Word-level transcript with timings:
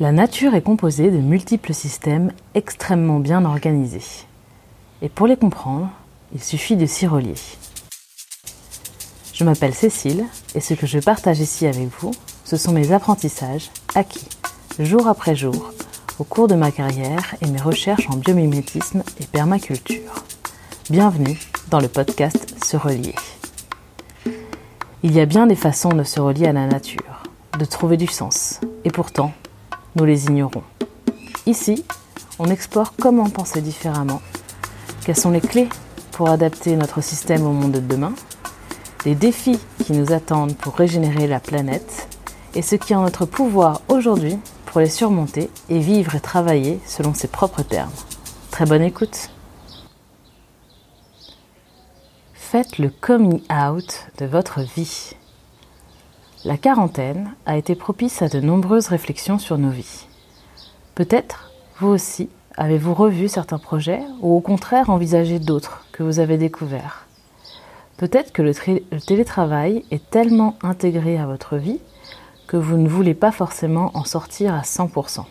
La 0.00 0.12
nature 0.12 0.54
est 0.54 0.62
composée 0.62 1.10
de 1.10 1.16
multiples 1.16 1.74
systèmes 1.74 2.30
extrêmement 2.54 3.18
bien 3.18 3.44
organisés. 3.44 4.26
Et 5.02 5.08
pour 5.08 5.26
les 5.26 5.36
comprendre, 5.36 5.88
il 6.32 6.40
suffit 6.40 6.76
de 6.76 6.86
s'y 6.86 7.08
relier. 7.08 7.34
Je 9.34 9.42
m'appelle 9.42 9.74
Cécile 9.74 10.24
et 10.54 10.60
ce 10.60 10.74
que 10.74 10.86
je 10.86 11.00
partage 11.00 11.40
ici 11.40 11.66
avec 11.66 11.88
vous, 11.98 12.12
ce 12.44 12.56
sont 12.56 12.70
mes 12.70 12.92
apprentissages 12.92 13.70
acquis 13.96 14.28
jour 14.78 15.08
après 15.08 15.34
jour 15.34 15.72
au 16.20 16.24
cours 16.24 16.46
de 16.46 16.54
ma 16.54 16.70
carrière 16.70 17.34
et 17.40 17.48
mes 17.48 17.60
recherches 17.60 18.08
en 18.08 18.18
biomimétisme 18.18 19.02
et 19.20 19.26
permaculture. 19.26 20.14
Bienvenue 20.90 21.40
dans 21.70 21.80
le 21.80 21.88
podcast 21.88 22.54
Se 22.64 22.76
relier. 22.76 23.16
Il 25.02 25.12
y 25.12 25.20
a 25.20 25.26
bien 25.26 25.48
des 25.48 25.56
façons 25.56 25.90
de 25.90 26.04
se 26.04 26.20
relier 26.20 26.46
à 26.46 26.52
la 26.52 26.68
nature, 26.68 27.24
de 27.58 27.64
trouver 27.64 27.96
du 27.96 28.06
sens, 28.06 28.60
et 28.84 28.90
pourtant, 28.90 29.32
nous 29.96 30.04
les 30.04 30.26
ignorons. 30.26 30.62
Ici, 31.46 31.84
on 32.38 32.46
explore 32.46 32.94
comment 33.00 33.28
penser 33.30 33.60
différemment, 33.60 34.20
quelles 35.04 35.16
sont 35.16 35.30
les 35.30 35.40
clés 35.40 35.68
pour 36.12 36.28
adapter 36.28 36.76
notre 36.76 37.00
système 37.00 37.46
au 37.46 37.52
monde 37.52 37.72
de 37.72 37.80
demain, 37.80 38.12
les 39.04 39.14
défis 39.14 39.58
qui 39.84 39.92
nous 39.92 40.12
attendent 40.12 40.56
pour 40.56 40.74
régénérer 40.74 41.26
la 41.26 41.40
planète, 41.40 42.08
et 42.54 42.62
ce 42.62 42.76
qui 42.76 42.92
est 42.92 42.96
en 42.96 43.02
notre 43.02 43.24
pouvoir 43.24 43.82
aujourd'hui 43.88 44.38
pour 44.66 44.80
les 44.80 44.90
surmonter 44.90 45.50
et 45.68 45.78
vivre 45.78 46.14
et 46.14 46.20
travailler 46.20 46.80
selon 46.86 47.14
ses 47.14 47.28
propres 47.28 47.62
termes. 47.62 47.92
Très 48.50 48.66
bonne 48.66 48.82
écoute 48.82 49.30
Faites 52.34 52.78
le 52.78 52.88
coming 52.88 53.42
out 53.52 54.06
de 54.18 54.26
votre 54.26 54.60
vie. 54.60 55.14
La 56.44 56.56
quarantaine 56.56 57.34
a 57.46 57.56
été 57.56 57.74
propice 57.74 58.22
à 58.22 58.28
de 58.28 58.38
nombreuses 58.38 58.86
réflexions 58.86 59.38
sur 59.38 59.58
nos 59.58 59.70
vies. 59.70 60.06
Peut-être, 60.94 61.50
vous 61.80 61.88
aussi, 61.88 62.30
avez-vous 62.56 62.94
revu 62.94 63.26
certains 63.26 63.58
projets 63.58 64.02
ou 64.20 64.36
au 64.36 64.40
contraire 64.40 64.88
envisagé 64.88 65.40
d'autres 65.40 65.84
que 65.90 66.04
vous 66.04 66.20
avez 66.20 66.38
découverts. 66.38 67.08
Peut-être 67.96 68.32
que 68.32 68.42
le, 68.42 68.54
télétravail 69.00 69.84
est 69.90 70.10
tellement 70.10 70.56
intégré 70.62 71.18
à 71.18 71.26
votre 71.26 71.56
vie 71.56 71.80
que 72.46 72.56
vous 72.56 72.76
ne 72.76 72.88
voulez 72.88 73.14
pas 73.14 73.32
forcément 73.32 73.90
en 73.94 74.04
sortir 74.04 74.54
à 74.54 74.60
100%. 74.60 75.24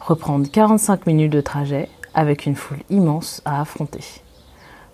Reprendre 0.00 0.50
45 0.50 1.06
minutes 1.06 1.32
de 1.32 1.40
trajet 1.40 1.88
avec 2.12 2.44
une 2.44 2.56
foule 2.56 2.82
immense 2.90 3.40
à 3.44 3.60
affronter. 3.60 4.02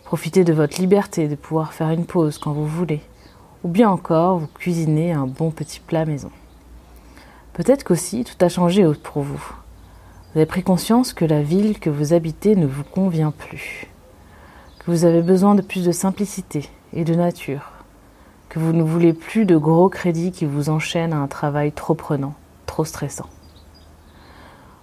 Profiter 0.05 0.45
de 0.45 0.53
votre 0.53 0.79
liberté 0.79 1.29
de 1.29 1.35
pouvoir 1.35 1.73
faire 1.73 1.89
une 1.89 2.05
pause 2.05 2.37
quand 2.37 2.53
vous 2.53 2.67
voulez 2.67 3.01
ou 3.65 3.69
bien 3.69 3.91
encore 3.91 4.39
vous 4.39 4.47
cuisinez 4.47 5.13
un 5.13 5.27
bon 5.27 5.51
petit 5.51 5.81
plat 5.81 6.05
maison. 6.05 6.31
Peut-être 7.55 7.83
qu'aussi 7.83 8.25
tout 8.25 8.45
a 8.45 8.49
changé 8.49 8.87
pour 9.03 9.23
vous. 9.23 9.43
Vous 10.33 10.39
avez 10.39 10.47
pris 10.47 10.63
conscience 10.63 11.13
que 11.13 11.25
la 11.25 11.43
ville 11.43 11.81
que 11.81 11.91
vous 11.91 12.13
habitez 12.13 12.57
ne 12.57 12.67
vous 12.67 12.85
convient 12.85 13.31
plus, 13.31 13.87
que 14.79 14.91
vous 14.91 15.05
avez 15.05 15.23
besoin 15.23 15.55
de 15.55 15.63
plus 15.63 15.85
de 15.85 15.93
simplicité 15.93 16.69
et 16.93 17.05
de 17.05 17.15
nature, 17.15 17.71
que 18.49 18.59
vous 18.59 18.73
ne 18.73 18.83
voulez 18.83 19.13
plus 19.13 19.47
de 19.47 19.57
gros 19.57 19.89
crédits 19.89 20.33
qui 20.33 20.45
vous 20.45 20.69
enchaînent 20.69 21.13
à 21.13 21.19
un 21.19 21.29
travail 21.29 21.73
trop 21.73 21.95
prenant, 21.95 22.35
trop 22.67 22.85
stressant. 22.85 23.29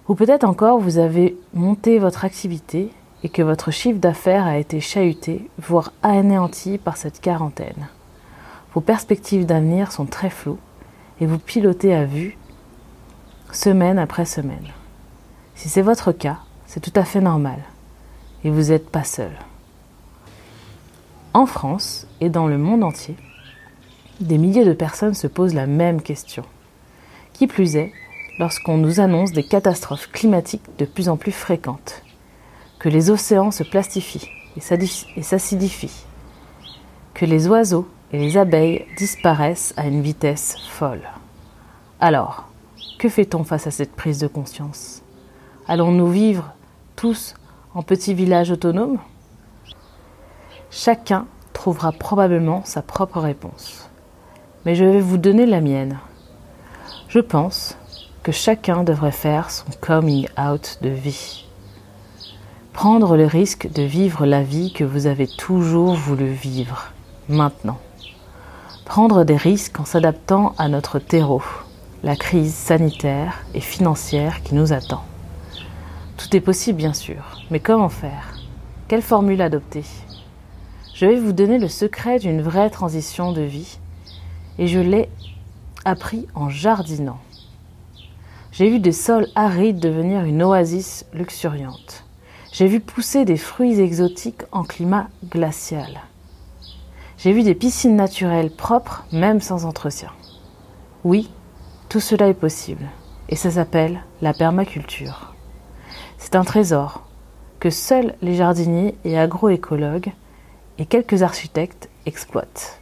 Ou 0.08 0.16
peut-être 0.16 0.44
encore 0.44 0.80
vous 0.80 0.98
avez 0.98 1.38
monté 1.54 2.00
votre 2.00 2.26
activité 2.26 2.92
et 3.24 3.30
que 3.30 3.44
votre 3.44 3.70
chiffre 3.70 4.00
d'affaires 4.00 4.46
a 4.46 4.58
été 4.58 4.80
chahuté, 4.80 5.50
voire 5.60 5.94
anéanti 6.02 6.78
par 6.78 6.98
cette 6.98 7.22
quarantaine. 7.22 7.90
Vos 8.74 8.82
perspectives 8.82 9.46
d'avenir 9.46 9.92
sont 9.92 10.06
très 10.06 10.30
floues 10.30 10.60
et 11.20 11.26
vous 11.26 11.40
pilotez 11.40 11.94
à 11.94 12.06
vue 12.06 12.38
semaine 13.52 14.00
après 14.00 14.26
semaine. 14.26 14.68
Si 15.56 15.68
c'est 15.68 15.82
votre 15.82 16.14
cas, 16.14 16.40
c'est 16.66 16.80
tout 16.80 16.98
à 16.98 17.04
fait 17.04 17.20
normal 17.20 17.60
et 18.44 18.50
vous 18.50 18.70
n'êtes 18.70 18.90
pas 18.90 19.04
seul. 19.04 19.32
En 21.34 21.46
France 21.46 22.08
et 22.22 22.30
dans 22.30 22.48
le 22.48 22.58
monde 22.58 22.84
entier, 22.84 23.16
des 24.22 24.38
milliers 24.38 24.66
de 24.66 24.74
personnes 24.74 25.14
se 25.14 25.28
posent 25.28 25.54
la 25.54 25.68
même 25.68 26.02
question. 26.02 26.44
Qui 27.34 27.48
plus 27.48 27.76
est, 27.76 27.92
lorsqu'on 28.40 28.78
nous 28.78 29.00
annonce 29.00 29.32
des 29.32 29.44
catastrophes 29.44 30.10
climatiques 30.12 30.78
de 30.78 30.86
plus 30.86 31.10
en 31.10 31.18
plus 31.18 31.32
fréquentes, 31.32 32.04
que 32.80 32.90
les 32.90 33.10
océans 33.10 33.52
se 33.52 33.64
plastifient 33.64 34.30
et 34.56 35.22
s'acidifient, 35.22 36.06
que 37.14 37.26
les 37.26 37.48
oiseaux 37.48 37.88
et 38.14 38.18
les 38.18 38.38
abeilles 38.38 38.86
disparaissent 38.98 39.74
à 39.78 39.88
une 39.88 40.02
vitesse 40.02 40.58
folle. 40.70 41.08
Alors, 42.00 42.46
que 43.00 43.10
fait-on 43.10 43.44
face 43.44 43.68
à 43.68 43.72
cette 43.72 43.96
prise 43.96 44.20
de 44.20 44.28
conscience? 44.28 45.02
Allons-nous 45.68 46.08
vivre 46.08 46.54
tous 46.96 47.36
en 47.74 47.84
petits 47.84 48.14
villages 48.14 48.52
autonomes? 48.52 49.00
Chacun 50.70 51.26
trouvera 51.54 51.92
probablement 51.92 52.64
sa 52.66 52.82
propre 52.82 53.20
réponse. 53.20 53.90
Mais 54.66 54.76
je 54.76 54.86
vais 54.86 55.00
vous 55.00 55.18
donner 55.18 55.46
la 55.46 55.62
mienne. 55.62 56.00
Je 57.08 57.20
pense 57.20 57.78
que 58.24 58.32
chacun 58.32 58.84
devrait 58.84 59.12
faire 59.12 59.50
son 59.50 59.66
coming 59.80 60.28
out 60.40 60.80
de 60.82 60.90
vie. 60.90 61.46
Prendre 62.74 63.18
le 63.18 63.26
risque 63.26 63.72
de 63.72 63.84
vivre 63.84 64.26
la 64.26 64.44
vie 64.44 64.72
que 64.74 64.84
vous 64.84 65.08
avez 65.08 65.28
toujours 65.28 65.94
voulu 65.94 66.28
vivre, 66.28 66.92
maintenant 67.28 67.80
prendre 68.92 69.24
des 69.24 69.38
risques 69.38 69.80
en 69.80 69.86
s'adaptant 69.86 70.54
à 70.58 70.68
notre 70.68 71.00
terreau, 71.00 71.42
la 72.04 72.18
crise 72.18 72.54
sanitaire 72.54 73.42
et 73.54 73.62
financière 73.62 74.44
qui 74.44 74.54
nous 74.54 74.74
attend. 74.74 75.06
Tout 76.18 76.36
est 76.36 76.42
possible 76.42 76.78
bien 76.78 76.92
sûr, 76.92 77.24
mais 77.52 77.62
comment 77.62 77.88
faire? 77.88 78.34
Quelle 78.90 79.02
formule 79.02 79.42
adopter? 79.42 79.86
Je 80.94 81.06
vais 81.06 81.16
vous 81.16 81.32
donner 81.32 81.58
le 81.58 81.70
secret 81.70 82.20
d'une 82.20 82.42
vraie 82.42 82.70
transition 82.70 83.32
de 83.32 83.40
vie 83.40 83.80
et 84.60 84.68
je 84.68 84.80
l'ai 84.80 85.08
appris 85.86 86.28
en 86.36 86.50
jardinant. 86.50 87.20
J'ai 88.52 88.70
vu 88.70 88.80
des 88.80 88.92
sols 88.92 89.30
arides 89.36 89.80
devenir 89.80 90.26
une 90.26 90.44
oasis 90.44 91.06
luxuriante. 91.14 92.04
J'ai 92.52 92.68
vu 92.68 92.82
pousser 92.82 93.24
des 93.24 93.38
fruits 93.38 93.80
exotiques 93.80 94.44
en 94.52 94.64
climat 94.64 95.08
glacial. 95.30 96.11
J'ai 97.24 97.34
vu 97.34 97.44
des 97.44 97.54
piscines 97.54 97.96
naturelles 97.96 98.50
propres, 98.50 99.06
même 99.12 99.42
sans 99.42 99.66
entretien. 99.66 100.10
Oui, 101.04 101.30
tout 101.88 102.00
cela 102.00 102.28
est 102.28 102.34
possible, 102.34 102.90
et 103.30 103.36
ça 103.36 103.52
s'appelle 103.52 104.02
la 104.24 104.34
permaculture. 104.34 105.36
C'est 106.18 106.36
un 106.36 106.44
trésor 106.44 107.04
que 107.60 107.70
seuls 107.70 108.16
les 108.24 108.34
jardiniers 108.34 108.98
et 109.06 109.20
agroécologues 109.20 110.14
et 110.80 110.88
quelques 110.88 111.22
architectes 111.22 111.90
exploitent. 112.08 112.82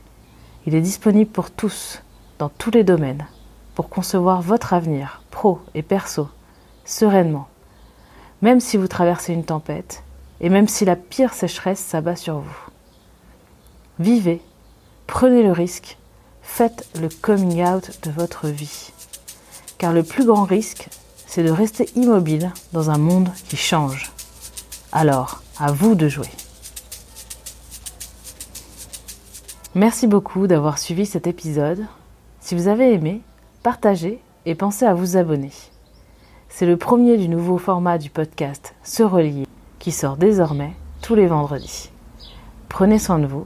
Il 0.66 0.73
est 0.73 0.79
disponible 0.79 1.29
pour 1.29 1.51
tous, 1.51 2.01
dans 2.38 2.47
tous 2.47 2.71
les 2.71 2.85
domaines, 2.85 3.27
pour 3.75 3.89
concevoir 3.89 4.41
votre 4.41 4.71
avenir, 4.71 5.21
pro 5.31 5.59
et 5.75 5.81
perso, 5.81 6.29
sereinement, 6.85 7.50
même 8.41 8.61
si 8.61 8.77
vous 8.77 8.88
traversez 8.88 9.33
une 9.33 9.44
tempête, 9.44 10.01
et 10.39 10.47
même 10.47 10.69
si 10.69 10.85
la 10.85 10.95
pire 10.95 11.33
sécheresse 11.33 11.79
s'abat 11.79 12.16
sur 12.16 12.38
vous. 12.39 12.69
Vivez, 13.99 14.41
prenez 15.07 15.43
le 15.43 15.51
risque, 15.51 15.97
faites 16.41 16.87
le 17.01 17.09
coming 17.09 17.61
out 17.65 17.99
de 18.03 18.11
votre 18.11 18.47
vie. 18.47 18.93
Car 19.77 19.91
le 19.91 20.03
plus 20.03 20.25
grand 20.25 20.45
risque, 20.45 20.87
c'est 21.27 21.43
de 21.43 21.51
rester 21.51 21.89
immobile 21.97 22.53
dans 22.71 22.91
un 22.91 22.97
monde 22.97 23.29
qui 23.49 23.57
change. 23.57 24.13
Alors, 24.93 25.43
à 25.59 25.73
vous 25.73 25.95
de 25.95 26.07
jouer. 26.07 26.29
Merci 29.75 30.07
beaucoup 30.07 30.47
d'avoir 30.47 30.77
suivi 30.77 31.05
cet 31.05 31.27
épisode. 31.27 31.85
Si 32.39 32.55
vous 32.55 32.69
avez 32.69 32.93
aimé, 32.93 33.21
partagez 33.63 34.21
et 34.45 34.55
pensez 34.55 34.85
à 34.85 34.93
vous 34.93 35.17
abonner. 35.17 35.51
C'est 36.47 36.65
le 36.65 36.77
premier 36.77 37.18
du 37.18 37.27
nouveau 37.27 37.57
format 37.57 37.97
du 37.97 38.09
podcast 38.09 38.75
Se 38.81 39.03
relier 39.03 39.45
qui 39.77 39.91
sort 39.91 40.15
désormais 40.15 40.74
tous 41.01 41.15
les 41.15 41.27
vendredis. 41.27 41.89
Prenez 42.69 42.97
soin 42.97 43.19
de 43.19 43.27
vous 43.27 43.45